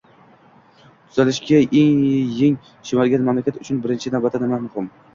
tuzalishga 1.07 1.59
yeng 1.65 2.59
shimargan 2.91 3.31
mamlakat 3.31 3.63
uchun 3.63 3.87
birinchi 3.89 4.17
navbatda 4.19 4.47
nima 4.47 4.65
muhim? 4.69 4.95